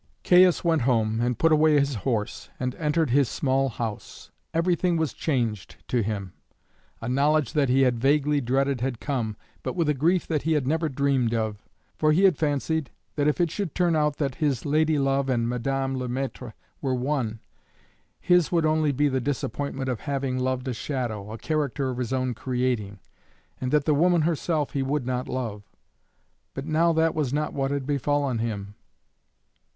[0.23, 4.31] Caius went home, and put away his horse, and entered his small house.
[4.51, 6.33] Everything was changed to him;
[7.01, 10.53] a knowledge that he had vaguely dreaded had come, but with a grief that he
[10.53, 11.61] had never dreamed of.
[11.99, 15.47] For he had fancied that if it should turn out that his lady love and
[15.47, 17.39] Madame Le Maître were one,
[18.19, 22.11] his would only be the disappointment of having loved a shadow, a character of his
[22.11, 22.97] own creating,
[23.59, 25.61] and that the woman herself he would not love;
[26.55, 28.73] but now that was not what had befallen him.